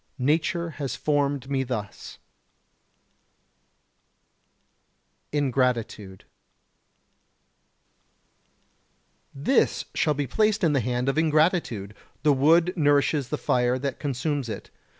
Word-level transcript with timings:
Nature 0.17 0.71
has 0.81 0.95
formed 0.95 1.47
me 1.47 1.61
thus. 1.61 2.17
[Sidenote: 5.31 5.45
Ingratitude] 5.45 6.25
114. 9.35 9.43
This 9.45 9.85
shall 9.93 10.15
be 10.15 10.25
placed 10.25 10.63
in 10.63 10.73
the 10.73 10.79
hand 10.79 11.07
of 11.07 11.19
ingratitude: 11.19 11.93
The 12.23 12.33
wood 12.33 12.73
nourishes 12.75 13.29
the 13.29 13.37
fire 13.37 13.77
that 13.77 13.99
consumes 13.99 14.49
it. 14.49 14.71